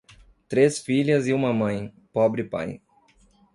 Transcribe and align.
Três 0.49 0.79
filhas 0.79 1.27
e 1.27 1.31
uma 1.33 1.53
mãe, 1.53 1.93
pobre 2.11 2.43
pai. 2.43 2.81